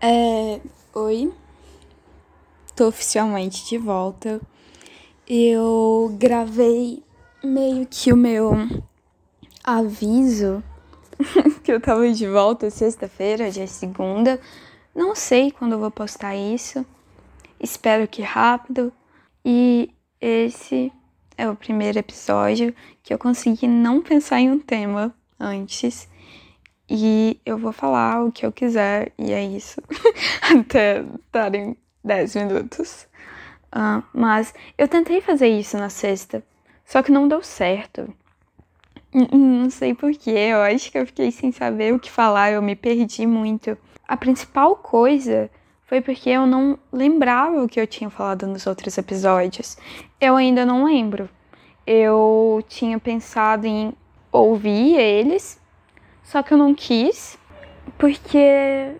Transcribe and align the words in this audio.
É, 0.00 0.60
oi, 0.94 1.32
tô 2.76 2.86
oficialmente 2.86 3.66
de 3.66 3.76
volta. 3.76 4.40
Eu 5.26 6.14
gravei 6.16 7.02
meio 7.42 7.84
que 7.84 8.12
o 8.12 8.16
meu 8.16 8.52
aviso 9.64 10.62
que 11.64 11.72
eu 11.72 11.80
tava 11.80 12.12
de 12.12 12.28
volta 12.28 12.70
sexta-feira, 12.70 13.50
dia 13.50 13.66
segunda. 13.66 14.40
Não 14.94 15.16
sei 15.16 15.50
quando 15.50 15.72
eu 15.72 15.80
vou 15.80 15.90
postar 15.90 16.36
isso. 16.36 16.86
Espero 17.58 18.06
que 18.06 18.22
rápido. 18.22 18.92
E 19.44 19.90
esse 20.20 20.92
é 21.36 21.50
o 21.50 21.56
primeiro 21.56 21.98
episódio 21.98 22.72
que 23.02 23.12
eu 23.12 23.18
consegui 23.18 23.66
não 23.66 24.00
pensar 24.00 24.38
em 24.38 24.48
um 24.48 24.60
tema 24.60 25.12
antes. 25.40 26.08
E 26.90 27.38
eu 27.44 27.58
vou 27.58 27.72
falar 27.72 28.24
o 28.24 28.32
que 28.32 28.46
eu 28.46 28.52
quiser, 28.52 29.12
e 29.18 29.32
é 29.32 29.44
isso. 29.44 29.82
Até 30.58 31.04
darem 31.30 31.76
10 32.02 32.36
minutos. 32.36 33.06
Uh, 33.66 34.02
mas 34.14 34.54
eu 34.78 34.88
tentei 34.88 35.20
fazer 35.20 35.48
isso 35.48 35.76
na 35.76 35.90
sexta, 35.90 36.42
só 36.84 37.02
que 37.02 37.12
não 37.12 37.28
deu 37.28 37.42
certo. 37.42 38.08
Não 39.12 39.70
sei 39.70 39.94
porquê, 39.94 40.30
eu 40.30 40.60
acho 40.62 40.90
que 40.90 40.98
eu 40.98 41.06
fiquei 41.06 41.30
sem 41.30 41.52
saber 41.52 41.94
o 41.94 41.98
que 41.98 42.10
falar, 42.10 42.52
eu 42.52 42.62
me 42.62 42.74
perdi 42.74 43.26
muito. 43.26 43.76
A 44.06 44.16
principal 44.16 44.76
coisa 44.76 45.50
foi 45.84 46.00
porque 46.00 46.30
eu 46.30 46.46
não 46.46 46.78
lembrava 46.92 47.62
o 47.62 47.68
que 47.68 47.80
eu 47.80 47.86
tinha 47.86 48.08
falado 48.08 48.46
nos 48.46 48.66
outros 48.66 48.96
episódios. 48.96 49.76
Eu 50.20 50.36
ainda 50.36 50.64
não 50.64 50.84
lembro. 50.84 51.28
Eu 51.86 52.62
tinha 52.68 52.98
pensado 52.98 53.66
em 53.66 53.94
ouvir 54.30 54.96
eles 54.96 55.57
só 56.28 56.42
que 56.42 56.52
eu 56.52 56.58
não 56.58 56.74
quis, 56.74 57.38
porque 57.96 58.92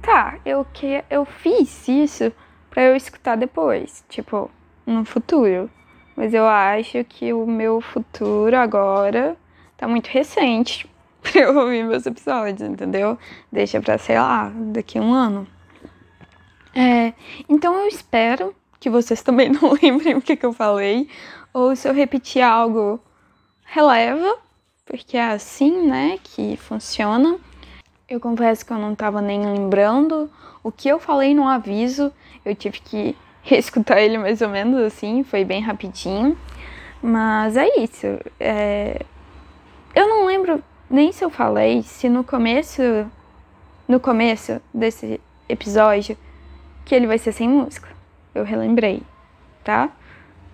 tá, 0.00 0.38
eu 0.46 0.64
que 0.64 1.02
eu 1.10 1.24
fiz 1.24 1.88
isso 1.88 2.32
para 2.70 2.84
eu 2.84 2.94
escutar 2.94 3.36
depois, 3.36 4.04
tipo, 4.08 4.48
no 4.86 5.04
futuro. 5.04 5.68
Mas 6.14 6.32
eu 6.32 6.46
acho 6.46 7.02
que 7.02 7.32
o 7.32 7.44
meu 7.48 7.80
futuro 7.80 8.56
agora 8.56 9.36
tá 9.76 9.88
muito 9.88 10.06
recente 10.06 10.88
pra 11.20 11.40
eu 11.40 11.58
ouvir 11.58 11.82
meus 11.82 12.06
episódios, 12.06 12.60
entendeu? 12.68 13.18
Deixa 13.50 13.80
pra, 13.80 13.98
sei 13.98 14.16
lá, 14.16 14.48
daqui 14.54 14.98
a 14.98 15.02
um 15.02 15.12
ano. 15.12 15.48
É, 16.76 17.12
então 17.48 17.74
eu 17.74 17.88
espero 17.88 18.54
que 18.78 18.88
vocês 18.88 19.20
também 19.24 19.48
não 19.50 19.72
lembrem 19.82 20.14
o 20.14 20.22
que, 20.22 20.36
que 20.36 20.46
eu 20.46 20.52
falei, 20.52 21.08
ou 21.52 21.74
se 21.74 21.88
eu 21.88 21.92
repetir 21.92 22.40
algo, 22.40 23.00
releva, 23.64 24.46
porque 24.88 25.18
é 25.18 25.32
assim, 25.32 25.86
né, 25.86 26.18
que 26.24 26.56
funciona. 26.56 27.38
Eu 28.08 28.18
confesso 28.18 28.64
que 28.64 28.72
eu 28.72 28.78
não 28.78 28.94
estava 28.94 29.20
nem 29.20 29.44
lembrando 29.44 30.30
o 30.64 30.72
que 30.72 30.88
eu 30.88 30.98
falei 30.98 31.34
no 31.34 31.46
aviso, 31.46 32.10
eu 32.42 32.54
tive 32.54 32.80
que 32.80 33.14
reescutar 33.42 33.98
ele 33.98 34.16
mais 34.16 34.40
ou 34.40 34.48
menos 34.48 34.80
assim, 34.80 35.22
foi 35.22 35.44
bem 35.44 35.60
rapidinho. 35.60 36.36
Mas 37.02 37.56
é 37.56 37.66
isso. 37.78 38.06
É... 38.40 39.02
Eu 39.94 40.08
não 40.08 40.24
lembro 40.26 40.64
nem 40.90 41.12
se 41.12 41.22
eu 41.22 41.28
falei, 41.28 41.82
se 41.82 42.08
no 42.08 42.24
começo, 42.24 42.82
no 43.86 44.00
começo 44.00 44.60
desse 44.72 45.20
episódio, 45.48 46.16
que 46.84 46.94
ele 46.94 47.06
vai 47.06 47.18
ser 47.18 47.32
sem 47.32 47.48
música. 47.48 47.88
Eu 48.34 48.42
relembrei, 48.42 49.02
tá? 49.62 49.90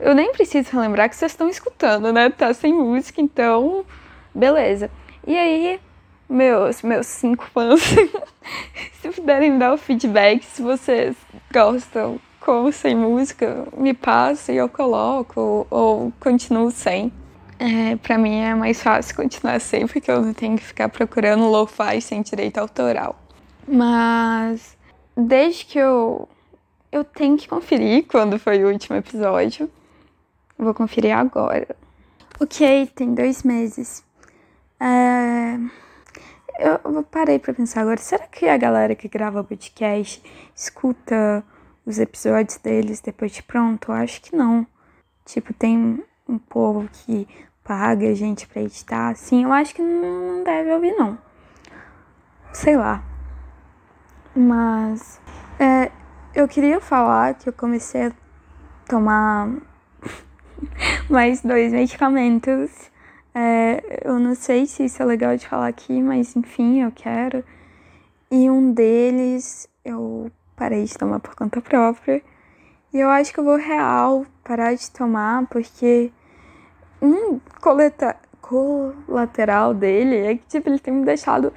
Eu 0.00 0.12
nem 0.12 0.32
preciso 0.32 0.72
relembrar 0.72 1.08
que 1.08 1.14
vocês 1.14 1.30
estão 1.30 1.48
escutando, 1.48 2.12
né? 2.12 2.28
Tá 2.30 2.52
sem 2.52 2.72
música, 2.72 3.20
então 3.20 3.84
Beleza. 4.34 4.90
E 5.26 5.36
aí, 5.36 5.80
meus, 6.28 6.82
meus 6.82 7.06
cinco 7.06 7.44
fãs, 7.44 7.80
se 9.00 9.10
puderem 9.10 9.58
dar 9.58 9.72
o 9.74 9.78
feedback, 9.78 10.44
se 10.44 10.62
vocês 10.62 11.16
gostam 11.52 12.20
com 12.40 12.70
sem 12.70 12.94
música, 12.94 13.66
me 13.76 13.94
passem, 13.94 14.56
eu 14.56 14.68
coloco, 14.68 15.40
ou, 15.40 15.66
ou 15.70 16.12
continuo 16.20 16.70
sem. 16.70 17.12
É, 17.58 17.96
pra 17.96 18.18
mim 18.18 18.40
é 18.40 18.54
mais 18.54 18.82
fácil 18.82 19.16
continuar 19.16 19.60
sem, 19.60 19.86
porque 19.86 20.10
eu 20.10 20.20
não 20.20 20.34
tenho 20.34 20.56
que 20.56 20.64
ficar 20.64 20.88
procurando 20.88 21.48
lo-fi 21.48 22.00
sem 22.00 22.20
direito 22.20 22.58
autoral. 22.58 23.16
Mas 23.66 24.76
desde 25.16 25.64
que 25.64 25.78
eu. 25.78 26.28
Eu 26.90 27.02
tenho 27.02 27.36
que 27.36 27.48
conferir 27.48 28.06
quando 28.06 28.38
foi 28.38 28.62
o 28.62 28.68
último 28.68 28.96
episódio. 28.96 29.68
Vou 30.56 30.72
conferir 30.72 31.16
agora. 31.16 31.74
Ok, 32.38 32.88
tem 32.94 33.12
dois 33.14 33.42
meses. 33.42 34.04
É... 34.84 35.58
Eu 36.58 37.02
parei 37.04 37.38
para 37.38 37.54
pensar 37.54 37.80
agora, 37.80 37.96
será 37.96 38.26
que 38.26 38.46
a 38.46 38.56
galera 38.56 38.94
que 38.94 39.08
grava 39.08 39.42
podcast 39.42 40.22
escuta 40.54 41.42
os 41.86 41.98
episódios 41.98 42.58
deles 42.58 43.00
depois 43.00 43.32
de 43.32 43.42
pronto? 43.42 43.90
Eu 43.90 43.94
acho 43.96 44.20
que 44.20 44.36
não. 44.36 44.66
Tipo, 45.24 45.54
tem 45.54 46.04
um 46.28 46.38
povo 46.38 46.86
que 46.92 47.26
paga 47.64 48.08
a 48.08 48.14
gente 48.14 48.46
pra 48.46 48.60
editar, 48.60 49.08
assim, 49.08 49.44
eu 49.44 49.52
acho 49.52 49.74
que 49.74 49.80
não 49.80 50.44
deve 50.44 50.70
ouvir, 50.70 50.92
não. 50.92 51.18
Sei 52.52 52.76
lá. 52.76 53.02
Mas 54.36 55.18
é, 55.58 55.90
eu 56.34 56.46
queria 56.46 56.78
falar 56.78 57.34
que 57.34 57.48
eu 57.48 57.52
comecei 57.54 58.08
a 58.08 58.12
tomar 58.86 59.48
mais 61.08 61.40
dois 61.40 61.72
medicamentos 61.72 62.92
é, 63.34 64.02
eu 64.04 64.18
não 64.20 64.34
sei 64.34 64.64
se 64.66 64.84
isso 64.84 65.02
é 65.02 65.04
legal 65.04 65.36
de 65.36 65.48
falar 65.48 65.66
aqui, 65.66 66.00
mas 66.00 66.36
enfim, 66.36 66.82
eu 66.82 66.92
quero. 66.92 67.44
E 68.30 68.48
um 68.48 68.72
deles 68.72 69.68
eu 69.84 70.30
parei 70.56 70.84
de 70.84 70.96
tomar 70.96 71.20
por 71.20 71.34
conta 71.34 71.60
própria. 71.60 72.22
E 72.92 73.00
eu 73.00 73.10
acho 73.10 73.32
que 73.34 73.40
eu 73.40 73.44
vou 73.44 73.56
real 73.56 74.24
parar 74.44 74.74
de 74.74 74.88
tomar, 74.90 75.46
porque 75.48 76.12
um 77.02 77.40
coleta 77.60 78.16
colateral 78.40 79.74
dele 79.74 80.16
é 80.16 80.36
que 80.36 80.46
tipo, 80.46 80.68
ele 80.68 80.78
tem 80.78 80.94
me 80.94 81.04
deixado 81.04 81.52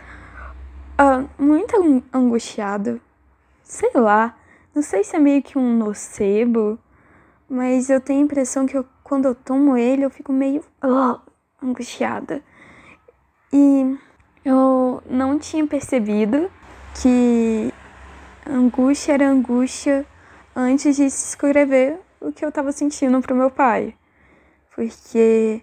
uh, 1.00 1.30
muito 1.38 2.04
angustiado. 2.12 3.00
Sei 3.64 3.92
lá, 3.94 4.36
não 4.74 4.82
sei 4.82 5.04
se 5.04 5.16
é 5.16 5.20
meio 5.20 5.44
que 5.44 5.58
um 5.58 5.78
nocebo, 5.78 6.80
mas 7.50 7.90
eu 7.90 8.02
tenho 8.02 8.22
a 8.22 8.24
impressão 8.24 8.66
que 8.66 8.78
eu, 8.78 8.86
quando 9.04 9.26
eu 9.26 9.36
tomo 9.36 9.78
ele 9.78 10.04
eu 10.04 10.10
fico 10.10 10.34
meio. 10.34 10.64
Uh, 10.84 11.20
angustiada. 11.62 12.42
E 13.52 13.98
eu 14.44 15.02
não 15.10 15.40
tinha 15.40 15.66
percebido 15.66 16.52
que 17.02 17.74
angústia 18.46 19.14
era 19.14 19.30
angústia 19.30 20.06
antes 20.56 20.96
de 20.96 21.06
escrever 21.06 22.00
o 22.20 22.32
que 22.32 22.44
eu 22.44 22.50
estava 22.50 22.72
sentindo 22.72 23.22
pro 23.22 23.36
meu 23.36 23.50
pai. 23.50 23.94
Porque 24.76 25.62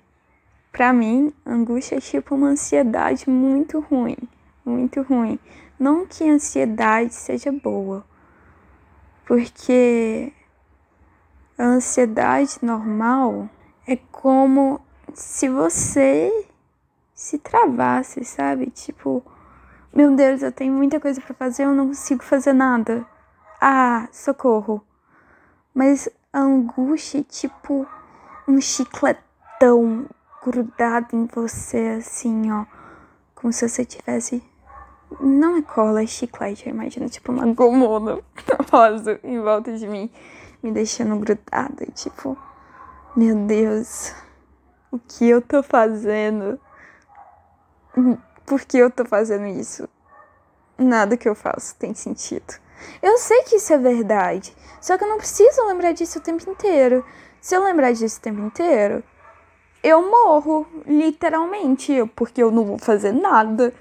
para 0.75 0.93
mim, 0.93 1.33
angústia 1.47 1.99
é 1.99 2.01
tipo 2.01 2.35
uma 2.35 2.49
ansiedade 2.49 3.31
muito 3.31 3.79
ruim, 3.79 4.17
muito 4.65 5.03
ruim. 5.03 5.39
Não 5.79 6.05
que 6.05 6.25
a 6.25 6.33
ansiedade 6.33 7.15
seja 7.15 7.53
boa, 7.53 8.05
porque 9.25 10.33
a 11.57 11.63
ansiedade 11.63 12.59
normal 12.61 13.49
é 13.87 13.97
como 14.11 14.81
se 15.15 15.49
você 15.49 16.47
se 17.15 17.39
travasse, 17.39 18.25
sabe? 18.25 18.67
Tipo, 18.71 19.23
meu 19.93 20.15
Deus, 20.15 20.43
eu 20.43 20.53
tenho 20.53 20.73
muita 20.73 20.99
coisa 20.99 21.21
para 21.21 21.35
fazer, 21.35 21.65
eu 21.65 21.75
não 21.75 21.89
consigo 21.89 22.23
fazer 22.23 22.53
nada. 22.53 23.07
Ah, 23.61 24.09
socorro. 24.13 24.85
Mas 25.73 26.09
a 26.33 26.41
angústia 26.41 27.21
é 27.21 27.23
tipo 27.23 27.87
um 28.47 28.61
chicletão 28.61 30.07
grudado 30.45 31.17
em 31.17 31.27
você, 31.27 31.97
assim, 31.99 32.51
ó. 32.51 32.67
Como 33.35 33.53
se 33.53 33.69
você 33.69 33.85
tivesse. 33.85 34.43
Não 35.21 35.57
é 35.57 35.63
cola, 35.63 36.03
é 36.03 36.07
chiclete, 36.07 36.67
eu 36.67 36.75
imagino, 36.75 37.09
tipo 37.09 37.31
uma 37.31 37.47
gomona 37.47 38.19
rosa 38.71 39.21
em 39.23 39.41
volta 39.41 39.77
de 39.77 39.87
mim, 39.87 40.11
me 40.61 40.73
deixando 40.73 41.17
grudada. 41.17 41.87
Tipo, 41.95 42.37
meu 43.15 43.37
Deus, 43.47 44.13
o 44.95 45.01
que 45.01 45.29
eu 45.29 45.43
tô 45.43 45.61
fazendo? 45.61 46.61
Por 48.47 48.61
que 48.61 48.79
eu 48.79 48.91
tô 48.91 49.05
fazendo 49.05 49.47
isso? 49.47 49.89
Nada 50.79 51.17
que 51.17 51.29
eu 51.29 51.35
faço 51.35 51.75
tem 51.77 51.93
sentido. 51.95 52.55
Eu 53.03 53.19
sei 53.19 53.43
que 53.43 53.57
isso 53.57 53.73
é 53.73 53.79
verdade, 53.79 54.55
só 54.81 54.97
que 54.97 55.05
eu 55.05 55.09
não 55.09 55.17
preciso 55.17 55.67
lembrar 55.67 55.93
disso 55.93 56.19
o 56.19 56.23
tempo 56.23 56.49
inteiro. 56.49 57.05
Se 57.41 57.57
eu 57.57 57.65
lembrar 57.65 57.93
disso 57.93 58.19
o 58.19 58.23
tempo 58.23 58.41
inteiro, 58.41 59.03
eu 59.83 60.09
morro, 60.09 60.67
literalmente, 60.87 61.93
porque 62.15 62.43
eu 62.43 62.51
não 62.51 62.65
vou 62.65 62.79
fazer 62.79 63.13
nada. 63.13 63.75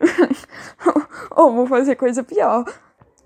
Ou 1.30 1.52
vou 1.52 1.66
fazer 1.66 1.96
coisa 1.96 2.24
pior. 2.24 2.64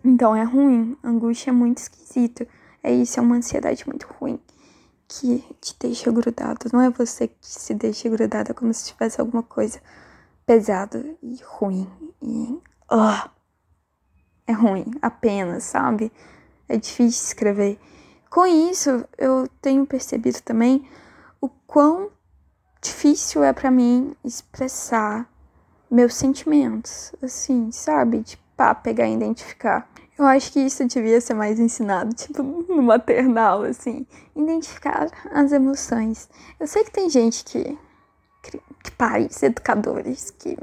Então 0.05 0.35
é 0.35 0.43
ruim, 0.43 0.97
angústia 1.05 1.51
é 1.51 1.53
muito 1.53 1.79
esquisito. 1.79 2.47
É 2.83 2.93
isso, 2.93 3.19
é 3.19 3.23
uma 3.23 3.37
ansiedade 3.37 3.87
muito 3.87 4.07
ruim 4.19 4.41
que 5.09 5.43
te 5.61 5.75
deixa 5.81 6.13
grudado. 6.13 6.69
Não 6.73 6.81
é 6.83 6.91
você 6.91 7.29
que 7.29 7.37
se 7.41 7.75
deixa 7.75 8.09
grudado, 8.09 8.55
como 8.55 8.73
se 8.73 8.93
tivesse 8.93 9.21
alguma 9.21 9.43
coisa 9.43 9.81
pesada 10.47 11.05
e 11.23 11.41
ruim. 11.43 11.89
E. 12.23 12.61
Oh, 12.91 13.29
é 14.47 14.53
ruim, 14.53 14.87
apenas, 15.01 15.65
sabe? 15.65 16.13
É 16.69 16.77
difícil 16.77 17.27
escrever. 17.27 17.79
Com 18.31 18.47
isso, 18.47 19.05
eu 19.17 19.49
tenho 19.63 19.87
percebido 19.87 20.41
também 20.43 20.87
o 21.41 21.49
quão 21.49 22.11
difícil 22.83 23.43
é 23.43 23.53
para 23.53 23.71
mim 23.71 24.15
expressar 24.23 25.29
meus 25.91 26.15
sentimentos, 26.15 27.13
assim, 27.23 27.73
sabe? 27.73 28.23
Tipo, 28.23 28.43
pá, 28.57 28.75
pegar 28.75 29.07
e 29.09 29.15
identificar. 29.15 29.89
Eu 30.19 30.27
acho 30.27 30.53
que 30.53 30.61
isso 30.61 30.85
devia 30.87 31.21
ser 31.21 31.35
mais 31.35 31.61
ensinado, 31.61 32.13
tipo, 32.13 32.43
no 32.43 32.83
maternal, 32.83 33.63
assim. 33.63 34.05
Identificar 34.35 35.09
as 35.31 35.53
emoções. 35.53 36.29
Eu 36.59 36.67
sei 36.67 36.83
que 36.83 36.91
tem 36.91 37.09
gente 37.09 37.45
que. 37.45 37.79
que 38.83 38.91
pais, 38.93 39.43
educadores, 39.43 40.33
que 40.33 40.59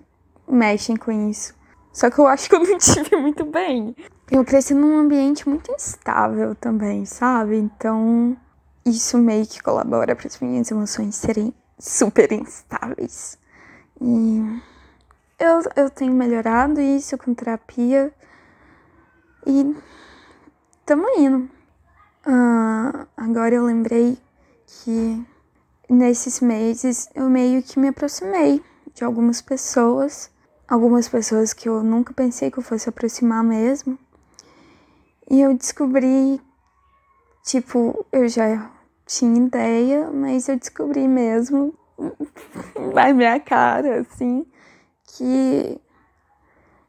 mexem 0.47 0.97
com 0.97 1.29
isso. 1.29 1.55
Só 1.93 2.09
que 2.09 2.19
eu 2.19 2.27
acho 2.27 2.49
que 2.49 2.55
eu 2.55 2.59
não 2.59 2.77
tive 2.79 3.15
muito 3.15 3.45
bem. 3.45 3.95
Eu 4.29 4.43
cresci 4.43 4.73
num 4.73 4.97
ambiente 4.97 5.47
muito 5.47 5.71
instável 5.71 6.53
também, 6.55 7.05
sabe? 7.05 7.55
Então, 7.55 8.35
isso 8.85 9.17
meio 9.17 9.47
que 9.47 9.63
colabora 9.63 10.15
para 10.15 10.27
as 10.27 10.39
minhas 10.39 10.69
emoções 10.69 11.15
serem 11.15 11.53
super 11.79 12.31
instáveis. 12.31 13.37
E 14.01 14.61
eu, 15.39 15.61
eu 15.75 15.89
tenho 15.89 16.13
melhorado 16.13 16.81
isso 16.81 17.17
com 17.17 17.33
terapia. 17.33 18.13
E 19.45 19.75
tamo 20.85 21.07
indo. 21.17 21.49
Uh, 22.25 23.07
agora 23.15 23.53
eu 23.53 23.65
lembrei 23.65 24.17
que 24.65 25.23
nesses 25.87 26.41
meses 26.41 27.07
eu 27.13 27.29
meio 27.29 27.61
que 27.61 27.79
me 27.79 27.89
aproximei 27.89 28.63
de 28.93 29.03
algumas 29.03 29.41
pessoas, 29.41 30.31
algumas 30.67 31.07
pessoas 31.07 31.53
que 31.53 31.69
eu 31.69 31.83
nunca 31.83 32.13
pensei 32.13 32.49
que 32.49 32.57
eu 32.57 32.63
fosse 32.63 32.89
aproximar 32.89 33.43
mesmo. 33.43 33.99
E 35.29 35.41
eu 35.41 35.55
descobri, 35.55 36.41
tipo, 37.43 38.05
eu 38.11 38.27
já 38.27 38.71
tinha 39.05 39.45
ideia, 39.45 40.09
mas 40.11 40.47
eu 40.49 40.57
descobri 40.57 41.07
mesmo 41.07 41.73
na 42.93 43.13
minha 43.13 43.39
cara, 43.39 44.01
assim, 44.01 44.45
que 45.03 45.79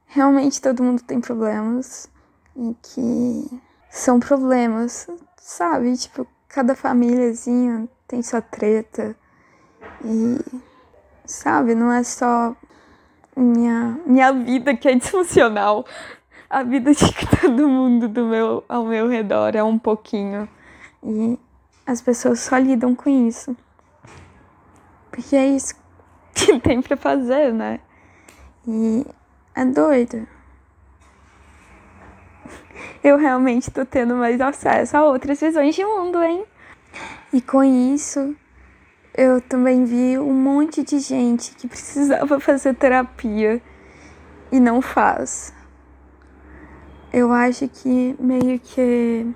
realmente 0.06 0.60
todo 0.62 0.82
mundo 0.82 1.02
tem 1.02 1.20
problemas 1.20 2.08
e 2.56 2.74
que 2.82 3.60
são 3.90 4.18
problemas, 4.18 5.08
sabe? 5.36 5.96
Tipo, 5.96 6.26
cada 6.48 6.74
famíliazinha 6.74 7.88
tem 8.08 8.22
sua 8.22 8.40
treta 8.40 9.14
e, 10.04 10.62
sabe, 11.24 11.74
não 11.74 11.92
é 11.92 12.02
só 12.02 12.56
minha, 13.36 14.00
minha 14.06 14.32
vida 14.32 14.74
que 14.74 14.88
é 14.88 14.94
disfuncional. 14.94 15.84
A 16.48 16.62
vida 16.62 16.92
de 16.94 17.04
todo 17.40 17.68
mundo 17.68 18.08
do 18.08 18.24
meu, 18.24 18.64
ao 18.68 18.84
meu 18.84 19.08
redor 19.08 19.54
é 19.54 19.62
um 19.62 19.78
pouquinho. 19.78 20.48
E 21.02 21.38
as 21.86 22.00
pessoas 22.00 22.40
só 22.40 22.56
lidam 22.56 22.94
com 22.94 23.10
isso. 23.10 23.56
Porque 25.10 25.36
é 25.36 25.46
isso 25.48 25.74
que 26.34 26.58
tem 26.60 26.80
para 26.80 26.96
fazer, 26.96 27.52
né? 27.52 27.80
E 28.66 29.06
é 29.54 29.64
doido 29.64 30.35
eu 33.02 33.16
realmente 33.16 33.70
tô 33.70 33.84
tendo 33.84 34.14
mais 34.14 34.40
acesso 34.40 34.96
a 34.96 35.04
outras 35.04 35.40
visões 35.40 35.74
de 35.74 35.84
mundo, 35.84 36.22
hein? 36.22 36.44
E 37.32 37.40
com 37.40 37.62
isso, 37.62 38.34
eu 39.16 39.40
também 39.40 39.84
vi 39.84 40.18
um 40.18 40.32
monte 40.32 40.82
de 40.82 40.98
gente 40.98 41.52
que 41.52 41.66
precisava 41.66 42.38
fazer 42.40 42.74
terapia 42.74 43.62
e 44.52 44.60
não 44.60 44.82
faz. 44.82 45.54
Eu 47.12 47.32
acho 47.32 47.66
que 47.68 48.14
meio 48.18 48.60
que, 48.60 49.26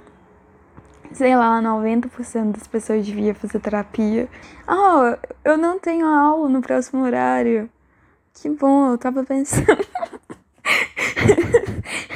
sei 1.13 1.35
lá, 1.35 1.61
90% 1.63 2.53
das 2.53 2.67
pessoas 2.67 3.07
devia 3.07 3.35
fazer 3.35 3.59
terapia. 3.59 4.29
Ah, 4.67 5.17
oh, 5.17 5.29
eu 5.45 5.57
não 5.57 5.79
tenho 5.79 6.07
aula 6.07 6.49
no 6.49 6.61
próximo 6.61 7.03
horário. 7.03 7.71
Que 8.35 8.51
bom, 8.51 8.93
eu 8.93 8.99
tava 8.99 9.25
pensando. 9.25 9.67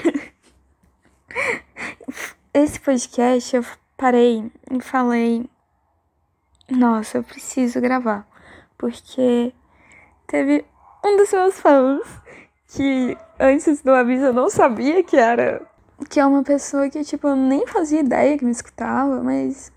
esse 2.54 2.78
podcast 2.78 3.56
eu 3.56 3.64
parei 3.96 4.50
e 4.70 4.80
falei: 4.80 5.50
Nossa, 6.70 7.18
eu 7.18 7.24
preciso 7.24 7.80
gravar. 7.80 8.26
Porque 8.78 9.52
teve 10.28 10.64
um 11.04 11.16
dos 11.16 11.32
meus 11.32 11.58
fãs 11.58 12.22
que 12.68 13.18
antes 13.38 13.82
do 13.82 13.90
aviso 13.90 14.26
eu 14.26 14.32
não 14.32 14.48
sabia 14.48 15.02
que 15.02 15.16
era. 15.16 15.60
Que 16.08 16.20
é 16.20 16.26
uma 16.26 16.42
pessoa 16.42 16.88
que, 16.88 17.02
tipo, 17.04 17.28
eu 17.28 17.36
nem 17.36 17.66
fazia 17.66 18.00
ideia 18.00 18.38
que 18.38 18.44
me 18.44 18.50
escutava, 18.50 19.22
mas. 19.22 19.72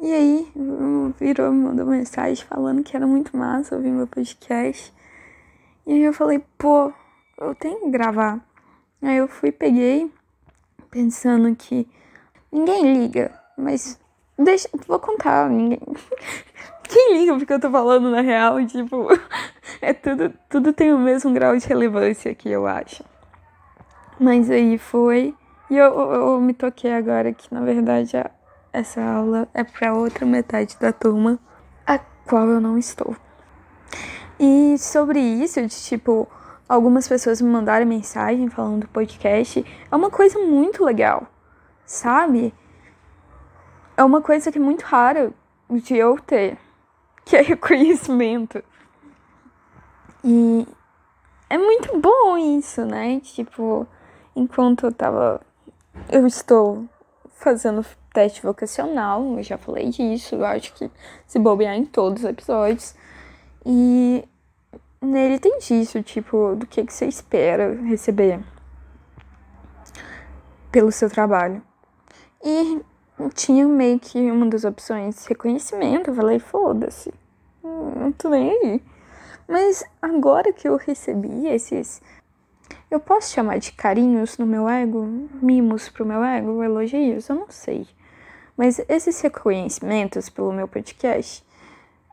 E 0.00 0.12
aí, 0.12 0.52
virou, 1.18 1.52
me 1.52 1.64
mandou 1.64 1.86
mensagem 1.86 2.44
falando 2.44 2.82
que 2.82 2.96
era 2.96 3.06
muito 3.06 3.36
massa 3.36 3.76
ouvir 3.76 3.90
meu 3.90 4.06
podcast. 4.06 4.92
E 5.86 5.92
aí 5.92 6.02
eu 6.02 6.12
falei, 6.12 6.42
pô, 6.58 6.92
eu 7.38 7.54
tenho 7.54 7.80
que 7.80 7.90
gravar. 7.90 8.44
Aí 9.00 9.16
eu 9.16 9.28
fui, 9.28 9.52
peguei 9.52 10.10
pensando 10.94 11.52
que 11.56 11.88
ninguém 12.52 13.00
liga, 13.00 13.32
mas 13.58 13.98
deixa, 14.38 14.68
vou 14.86 15.00
contar, 15.00 15.50
ninguém. 15.50 15.80
Quem 16.88 17.18
liga 17.18 17.36
porque 17.36 17.52
eu 17.52 17.60
tô 17.60 17.68
falando 17.68 18.10
na 18.10 18.20
real, 18.20 18.64
tipo, 18.64 19.08
é 19.82 19.92
tudo, 19.92 20.32
tudo 20.48 20.72
tem 20.72 20.92
o 20.92 20.98
mesmo 20.98 21.32
grau 21.32 21.56
de 21.56 21.66
relevância 21.66 22.30
aqui, 22.30 22.48
eu 22.48 22.64
acho. 22.64 23.02
Mas 24.20 24.48
aí 24.48 24.78
foi, 24.78 25.34
e 25.68 25.76
eu, 25.76 25.86
eu, 25.86 26.12
eu 26.12 26.40
me 26.40 26.54
toquei 26.54 26.92
agora 26.92 27.32
que 27.32 27.52
na 27.52 27.62
verdade 27.62 28.12
essa 28.72 29.02
aula 29.02 29.48
é 29.52 29.64
para 29.64 29.94
outra 29.94 30.24
metade 30.24 30.76
da 30.78 30.92
turma, 30.92 31.40
a 31.84 31.98
qual 31.98 32.46
eu 32.46 32.60
não 32.60 32.78
estou. 32.78 33.16
E 34.38 34.76
sobre 34.78 35.18
isso, 35.18 35.60
de 35.60 35.74
tipo, 35.74 36.28
algumas 36.68 37.06
pessoas 37.06 37.40
me 37.40 37.48
mandaram 37.48 37.86
mensagem 37.86 38.48
falando 38.48 38.82
do 38.82 38.88
podcast, 38.88 39.64
é 39.90 39.96
uma 39.96 40.10
coisa 40.10 40.38
muito 40.38 40.84
legal, 40.84 41.26
sabe? 41.84 42.54
É 43.96 44.02
uma 44.02 44.20
coisa 44.20 44.50
que 44.50 44.58
é 44.58 44.60
muito 44.60 44.82
rara 44.82 45.32
de 45.70 45.96
eu 45.96 46.18
ter, 46.18 46.58
que 47.24 47.36
é 47.36 47.42
reconhecimento. 47.42 48.62
E 50.22 50.66
é 51.50 51.58
muito 51.58 52.00
bom 52.00 52.38
isso, 52.38 52.84
né? 52.84 53.20
Tipo, 53.20 53.86
enquanto 54.34 54.86
eu 54.86 54.92
tava. 54.92 55.40
Eu 56.10 56.26
estou 56.26 56.88
fazendo 57.34 57.84
teste 58.12 58.42
vocacional, 58.42 59.36
eu 59.36 59.42
já 59.42 59.58
falei 59.58 59.90
disso, 59.90 60.36
eu 60.36 60.44
acho 60.44 60.72
que 60.72 60.90
se 61.26 61.38
bobear 61.38 61.74
em 61.74 61.84
todos 61.84 62.22
os 62.22 62.28
episódios. 62.28 62.94
E 63.66 64.24
nele 65.04 65.38
tem 65.38 65.58
disso, 65.58 66.02
tipo, 66.02 66.54
do 66.56 66.66
que, 66.66 66.84
que 66.84 66.92
você 66.92 67.06
espera 67.06 67.74
receber 67.82 68.40
pelo 70.70 70.90
seu 70.90 71.08
trabalho. 71.08 71.62
E 72.42 72.80
tinha 73.34 73.66
meio 73.66 73.98
que 73.98 74.18
uma 74.30 74.46
das 74.46 74.64
opções 74.64 75.26
reconhecimento, 75.26 76.10
eu 76.10 76.14
falei, 76.14 76.38
foda-se, 76.38 77.12
não 77.62 78.12
tô 78.12 78.28
nem 78.28 78.50
aí. 78.50 78.82
Mas 79.48 79.84
agora 80.00 80.52
que 80.52 80.68
eu 80.68 80.76
recebi 80.76 81.46
esses. 81.46 82.02
Eu 82.90 82.98
posso 82.98 83.32
chamar 83.32 83.58
de 83.58 83.72
carinhos 83.72 84.38
no 84.38 84.46
meu 84.46 84.68
ego? 84.68 85.28
Mimos 85.42 85.88
pro 85.88 86.06
meu 86.06 86.24
ego? 86.24 86.62
Elogios? 86.62 87.28
Eu 87.28 87.36
não 87.36 87.50
sei. 87.50 87.86
Mas 88.56 88.80
esses 88.88 89.20
reconhecimentos 89.20 90.28
pelo 90.28 90.52
meu 90.52 90.66
podcast 90.66 91.44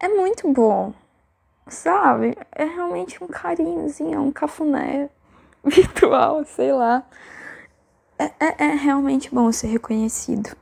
é 0.02 0.10
muito 0.10 0.52
bom 0.52 0.94
sabe? 1.72 2.38
É 2.52 2.66
realmente 2.66 3.24
um 3.24 3.28
carinhozinho, 3.28 4.16
é 4.16 4.20
um 4.20 4.32
cafuné 4.32 5.10
virtual, 5.64 6.44
sei 6.46 6.72
lá. 6.74 7.04
É, 8.20 8.26
é, 8.40 8.66
é, 8.66 8.76
realmente 8.76 9.34
bom 9.34 9.52
ser 9.52 9.68
reconhecido. 9.68 10.56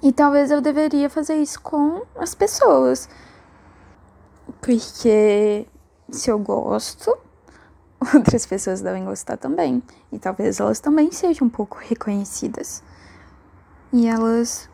E 0.00 0.12
talvez 0.12 0.50
eu 0.50 0.60
deveria 0.60 1.10
fazer 1.10 1.36
isso 1.36 1.60
com 1.60 2.02
as 2.16 2.34
pessoas. 2.34 3.08
Porque 4.60 5.66
se 6.10 6.30
eu 6.30 6.38
gosto, 6.38 7.16
outras 8.14 8.46
pessoas 8.46 8.80
devem 8.80 9.04
gostar 9.04 9.36
também. 9.36 9.82
E 10.12 10.18
talvez 10.18 10.60
elas 10.60 10.78
também 10.78 11.10
sejam 11.10 11.48
um 11.48 11.50
pouco 11.50 11.78
reconhecidas. 11.78 12.82
E 13.92 14.06
elas 14.06 14.68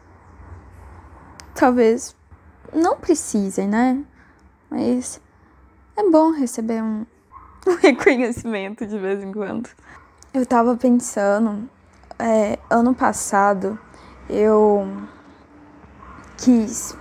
talvez 1.55 2.17
não 2.73 2.97
precisem, 2.97 3.69
né? 3.69 4.05
Mas 4.71 5.21
é 5.97 6.09
bom 6.09 6.31
receber 6.31 6.83
um, 6.83 7.05
um 7.67 7.75
reconhecimento 7.77 8.87
de 8.87 8.99
vez 8.99 9.23
em 9.23 9.33
quando. 9.33 9.69
Eu 10.33 10.47
tava 10.47 10.77
pensando, 10.77 11.69
é, 12.19 12.59
ano 12.71 12.95
passado 12.95 13.79
eu 14.29 14.87
quis 16.39 16.97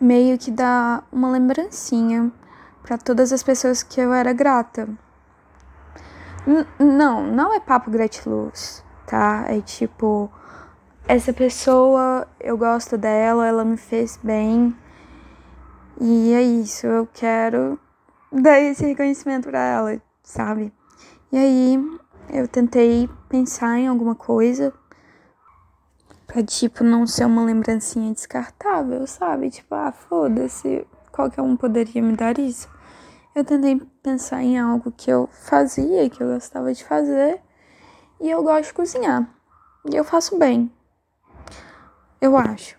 meio 0.00 0.36
que 0.36 0.50
dar 0.50 1.06
uma 1.12 1.30
lembrancinha 1.30 2.32
para 2.82 2.98
todas 2.98 3.32
as 3.32 3.42
pessoas 3.42 3.82
que 3.82 4.00
eu 4.00 4.12
era 4.12 4.32
grata. 4.32 4.88
não, 6.78 7.24
não 7.24 7.54
é 7.54 7.60
papo 7.60 7.88
gratiluz, 7.90 8.84
tá? 9.06 9.44
É 9.46 9.60
tipo, 9.60 10.28
essa 11.06 11.32
pessoa, 11.32 12.26
eu 12.40 12.58
gosto 12.58 12.98
dela, 12.98 13.46
ela 13.46 13.64
me 13.64 13.76
fez 13.76 14.18
bem. 14.22 14.74
E 16.00 16.32
é 16.32 16.42
isso, 16.42 16.86
eu 16.86 17.06
quero 17.12 17.78
dar 18.32 18.60
esse 18.60 18.84
reconhecimento 18.84 19.48
pra 19.48 19.60
ela, 19.60 20.02
sabe? 20.22 20.72
E 21.30 21.36
aí 21.36 21.98
eu 22.30 22.48
tentei 22.48 23.08
pensar 23.28 23.78
em 23.78 23.88
alguma 23.88 24.14
coisa 24.14 24.72
pra, 26.26 26.42
tipo, 26.42 26.82
não 26.82 27.06
ser 27.06 27.26
uma 27.26 27.44
lembrancinha 27.44 28.12
descartável, 28.12 29.06
sabe? 29.06 29.50
Tipo, 29.50 29.74
ah, 29.74 29.92
foda-se, 29.92 30.86
qualquer 31.10 31.42
um 31.42 31.56
poderia 31.56 32.02
me 32.02 32.16
dar 32.16 32.38
isso. 32.38 32.68
Eu 33.34 33.44
tentei 33.44 33.80
pensar 34.02 34.42
em 34.42 34.58
algo 34.58 34.92
que 34.92 35.10
eu 35.10 35.28
fazia, 35.32 36.08
que 36.08 36.22
eu 36.22 36.32
gostava 36.32 36.72
de 36.72 36.84
fazer, 36.84 37.40
e 38.20 38.30
eu 38.30 38.42
gosto 38.42 38.68
de 38.68 38.74
cozinhar. 38.74 39.28
E 39.90 39.96
eu 39.96 40.04
faço 40.04 40.38
bem. 40.38 40.72
Eu 42.20 42.36
acho. 42.36 42.76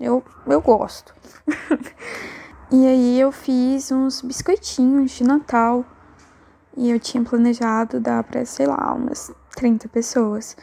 Eu, 0.00 0.24
eu 0.46 0.60
gosto. 0.60 1.14
e 2.70 2.86
aí 2.86 3.18
eu 3.18 3.32
fiz 3.32 3.90
uns 3.90 4.20
biscoitinhos 4.20 5.12
de 5.12 5.24
Natal. 5.24 5.84
E 6.76 6.90
eu 6.90 7.00
tinha 7.00 7.24
planejado 7.24 7.98
dar 7.98 8.22
pra, 8.22 8.44
sei 8.44 8.66
lá, 8.66 8.92
umas 8.94 9.32
30 9.56 9.88
pessoas. 9.88 10.56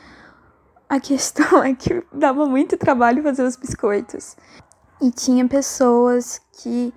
A 0.87 0.99
questão 1.01 1.63
é 1.63 1.73
que 1.73 2.03
dava 2.13 2.45
muito 2.45 2.77
trabalho 2.77 3.23
fazer 3.23 3.43
os 3.43 3.55
biscoitos. 3.55 4.37
E 5.01 5.09
tinha 5.09 5.47
pessoas 5.47 6.39
que 6.61 6.93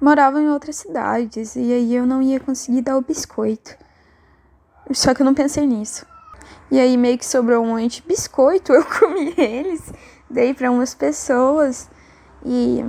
moravam 0.00 0.40
em 0.40 0.48
outras 0.48 0.76
cidades. 0.76 1.56
E 1.56 1.72
aí 1.72 1.94
eu 1.94 2.06
não 2.06 2.22
ia 2.22 2.38
conseguir 2.38 2.82
dar 2.82 2.96
o 2.96 3.02
biscoito. 3.02 3.76
Só 4.92 5.14
que 5.14 5.22
eu 5.22 5.26
não 5.26 5.34
pensei 5.34 5.66
nisso. 5.66 6.06
E 6.70 6.78
aí 6.78 6.96
meio 6.96 7.18
que 7.18 7.26
sobrou 7.26 7.62
um 7.62 7.74
monte 7.74 8.00
de 8.00 8.08
biscoito, 8.08 8.72
eu 8.72 8.84
comi 8.84 9.34
eles, 9.36 9.92
dei 10.30 10.54
para 10.54 10.70
umas 10.70 10.94
pessoas 10.94 11.90
e 12.46 12.82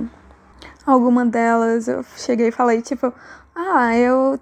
alguma 0.86 1.24
delas 1.24 1.88
eu 1.88 2.04
cheguei 2.16 2.48
e 2.48 2.52
falei 2.52 2.82
tipo, 2.82 3.12
ah, 3.54 3.96
eu 3.96 4.38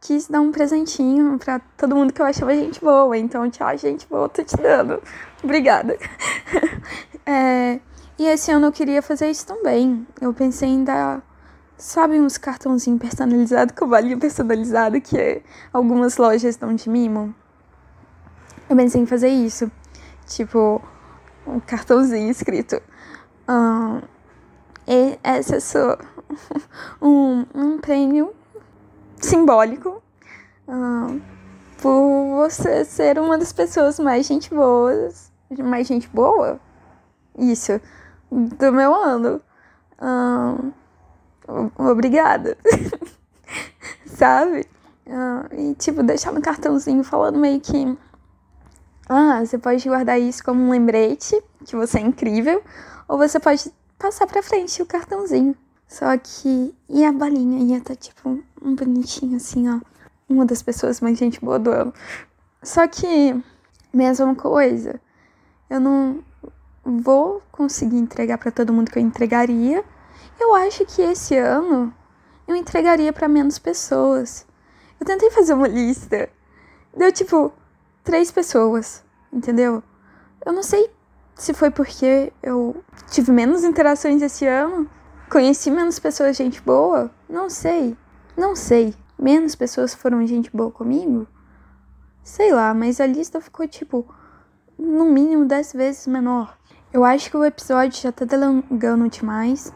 quis 0.00 0.28
dar 0.28 0.40
um 0.40 0.52
presentinho 0.52 1.38
para 1.38 1.60
todo 1.76 1.96
mundo 1.96 2.12
que 2.12 2.20
eu 2.20 2.26
achava 2.26 2.54
gente 2.54 2.80
boa, 2.80 3.16
então 3.16 3.50
tchau, 3.50 3.76
gente 3.76 4.06
boa, 4.08 4.28
tô 4.28 4.42
te 4.42 4.56
dando. 4.56 5.02
Obrigada. 5.42 5.98
é, 7.26 7.80
e 8.18 8.24
esse 8.24 8.50
ano 8.50 8.66
eu 8.66 8.72
queria 8.72 9.02
fazer 9.02 9.30
isso 9.30 9.46
também. 9.46 10.06
Eu 10.20 10.32
pensei 10.32 10.68
em 10.68 10.84
dar, 10.84 11.22
sabe, 11.76 12.20
uns 12.20 12.38
cartãozinhos 12.38 13.00
personalizados 13.00 13.74
com 13.76 13.88
valinha 13.88 14.16
personalizado 14.16 15.00
que 15.00 15.42
algumas 15.72 16.16
lojas 16.16 16.56
dão 16.56 16.74
de 16.74 16.88
mimo. 16.88 17.34
Eu 18.68 18.76
pensei 18.76 19.00
em 19.00 19.06
fazer 19.06 19.28
isso. 19.28 19.70
Tipo, 20.26 20.82
um 21.46 21.60
cartãozinho 21.60 22.30
escrito. 22.30 22.80
Um, 23.48 24.00
essa 25.22 25.56
é 25.56 25.60
sua 25.60 25.98
um, 27.02 27.44
um 27.54 27.78
prêmio 27.78 28.32
simbólico 29.20 30.02
uh, 30.68 31.20
por 31.80 32.36
você 32.36 32.84
ser 32.84 33.18
uma 33.18 33.36
das 33.36 33.52
pessoas 33.52 33.98
mais 33.98 34.26
gente 34.26 34.54
boas, 34.54 35.32
mais 35.58 35.86
gente 35.86 36.08
boa, 36.08 36.60
isso, 37.38 37.80
do 38.30 38.72
meu 38.72 38.94
ano. 38.94 39.40
Uh, 40.00 40.72
obrigada. 41.78 42.56
Sabe? 44.06 44.66
Uh, 45.06 45.54
e 45.54 45.74
tipo, 45.74 46.02
deixar 46.02 46.32
no 46.32 46.40
cartãozinho 46.40 47.04
falando 47.04 47.38
meio 47.38 47.60
que 47.60 47.96
ah, 49.08 49.44
você 49.44 49.56
pode 49.56 49.88
guardar 49.88 50.20
isso 50.20 50.42
como 50.42 50.60
um 50.60 50.70
lembrete, 50.70 51.40
que 51.64 51.76
você 51.76 51.98
é 51.98 52.02
incrível, 52.02 52.60
ou 53.06 53.16
você 53.16 53.38
pode 53.38 53.72
passar 53.98 54.26
pra 54.26 54.42
frente 54.42 54.82
o 54.82 54.86
cartãozinho. 54.86 55.56
Só 55.88 56.16
que. 56.18 56.74
E 56.88 57.04
a 57.04 57.12
balinha 57.12 57.62
ia 57.64 57.78
estar 57.78 57.94
tá, 57.94 58.00
tipo 58.00 58.42
um 58.60 58.74
bonitinho 58.74 59.36
assim, 59.36 59.68
ó. 59.68 59.80
Uma 60.28 60.44
das 60.44 60.62
pessoas 60.62 61.00
mais 61.00 61.18
gente 61.18 61.40
boa 61.40 61.58
do 61.58 61.70
ano. 61.70 61.94
Só 62.62 62.86
que, 62.88 63.40
mesma 63.92 64.34
coisa. 64.34 65.00
Eu 65.70 65.80
não 65.80 66.22
vou 66.84 67.42
conseguir 67.50 67.96
entregar 67.96 68.38
para 68.38 68.50
todo 68.50 68.72
mundo 68.72 68.90
que 68.90 68.98
eu 68.98 69.02
entregaria. 69.02 69.84
Eu 70.38 70.54
acho 70.54 70.84
que 70.84 71.02
esse 71.02 71.36
ano 71.36 71.92
eu 72.46 72.54
entregaria 72.54 73.12
para 73.12 73.28
menos 73.28 73.58
pessoas. 73.58 74.46
Eu 74.98 75.06
tentei 75.06 75.30
fazer 75.30 75.54
uma 75.54 75.68
lista. 75.68 76.28
Deu 76.96 77.12
tipo 77.12 77.52
três 78.02 78.30
pessoas, 78.30 79.04
entendeu? 79.32 79.82
Eu 80.44 80.52
não 80.52 80.62
sei 80.62 80.90
se 81.36 81.52
foi 81.52 81.70
porque 81.70 82.32
eu 82.42 82.82
tive 83.10 83.30
menos 83.30 83.62
interações 83.62 84.22
esse 84.22 84.46
ano, 84.46 84.88
conheci 85.30 85.70
menos 85.70 85.98
pessoas 85.98 86.34
gente 86.36 86.60
boa, 86.62 87.10
não 87.28 87.50
sei. 87.50 87.96
Não 88.36 88.56
sei. 88.56 88.94
Menos 89.18 89.54
pessoas 89.54 89.94
foram 89.94 90.26
gente 90.26 90.50
boa 90.54 90.70
comigo? 90.70 91.26
Sei 92.22 92.52
lá, 92.52 92.74
mas 92.74 93.00
a 93.00 93.06
lista 93.06 93.40
ficou 93.40 93.68
tipo 93.68 94.06
no 94.78 95.04
mínimo 95.04 95.44
dez 95.44 95.72
vezes 95.72 96.06
menor. 96.06 96.56
Eu 96.92 97.04
acho 97.04 97.30
que 97.30 97.36
o 97.36 97.44
episódio 97.44 98.00
já 98.00 98.10
tá 98.10 98.24
delongando 98.24 99.08
demais. 99.08 99.72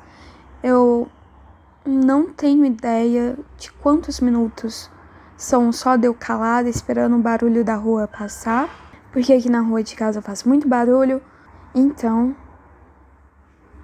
Eu 0.63 1.09
não 1.87 2.31
tenho 2.33 2.65
ideia 2.65 3.39
de 3.59 3.71
quantos 3.73 4.21
minutos 4.21 4.91
são 5.37 5.73
só 5.73 5.97
de 5.97 6.07
eu 6.07 6.15
calada 6.15 6.69
esperando 6.69 7.17
o 7.17 7.21
barulho 7.21 7.65
da 7.65 7.75
rua 7.75 8.09
passar, 8.09 8.69
porque 9.13 9.33
aqui 9.33 9.49
na 9.49 9.61
rua 9.61 9.83
de 9.83 9.95
casa 9.95 10.21
faz 10.21 10.45
muito 10.45 10.67
barulho. 10.67 11.23
Então, 11.73 12.35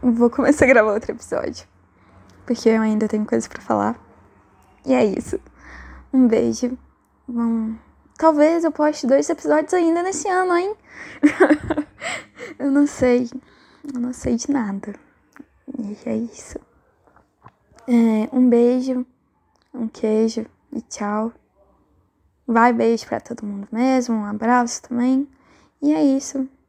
vou 0.03 0.29
começar 0.29 0.65
a 0.65 0.69
gravar 0.69 0.93
outro 0.93 1.13
episódio, 1.13 1.69
porque 2.45 2.69
eu 2.69 2.83
ainda 2.83 3.07
tenho 3.07 3.25
coisa 3.25 3.49
para 3.49 3.63
falar. 3.63 3.97
E 4.85 4.93
é 4.93 5.05
isso. 5.05 5.39
Um 6.13 6.27
beijo. 6.27 6.77
Vamos... 7.29 7.79
Talvez 8.19 8.65
eu 8.65 8.73
poste 8.73 9.07
dois 9.07 9.29
episódios 9.31 9.73
ainda 9.73 10.03
nesse 10.03 10.29
ano, 10.29 10.57
hein? 10.57 10.75
eu 12.59 12.73
não 12.73 12.89
sei. 12.89 13.31
Eu 13.95 14.01
não 14.01 14.13
sei 14.13 14.35
de 14.35 14.51
nada. 14.51 14.95
E 15.79 15.97
é 16.07 16.17
isso. 16.17 16.59
É, 17.87 18.29
um 18.33 18.49
beijo, 18.49 19.07
um 19.73 19.87
queijo 19.87 20.45
e 20.73 20.81
tchau. 20.83 21.33
Vai, 22.45 22.73
beijo 22.73 23.07
pra 23.07 23.21
todo 23.21 23.47
mundo 23.47 23.69
mesmo, 23.71 24.17
um 24.17 24.25
abraço 24.25 24.83
também. 24.83 25.29
E 25.81 25.93
é 25.93 26.03
isso. 26.03 26.49